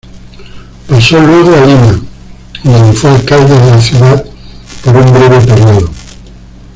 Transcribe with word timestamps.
Pasó 0.89 1.21
luego 1.21 1.53
a 1.55 1.61
Lima, 1.63 2.01
donde 2.63 2.93
fue 2.97 3.11
alcalde 3.11 3.53
de 3.55 3.69
la 3.69 3.79
ciudad 3.79 4.25
por 4.83 4.97
un 4.97 5.13
breve 5.13 5.39
periodo. 5.45 5.91